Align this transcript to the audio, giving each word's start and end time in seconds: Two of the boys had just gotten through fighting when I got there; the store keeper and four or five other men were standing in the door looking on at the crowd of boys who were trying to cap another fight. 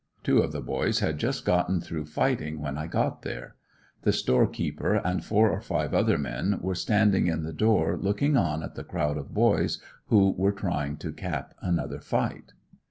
Two 0.23 0.39
of 0.39 0.51
the 0.51 0.61
boys 0.63 0.97
had 0.97 1.19
just 1.19 1.45
gotten 1.45 1.79
through 1.79 2.05
fighting 2.05 2.59
when 2.59 2.75
I 2.75 2.87
got 2.87 3.21
there; 3.21 3.53
the 4.01 4.11
store 4.11 4.47
keeper 4.47 4.95
and 4.95 5.23
four 5.23 5.51
or 5.51 5.61
five 5.61 5.93
other 5.93 6.17
men 6.17 6.57
were 6.59 6.73
standing 6.73 7.27
in 7.27 7.43
the 7.43 7.53
door 7.53 7.95
looking 7.97 8.35
on 8.35 8.63
at 8.63 8.73
the 8.73 8.83
crowd 8.83 9.19
of 9.19 9.35
boys 9.35 9.79
who 10.07 10.31
were 10.31 10.53
trying 10.53 10.97
to 10.97 11.11
cap 11.13 11.53
another 11.61 11.99
fight. 11.99 12.53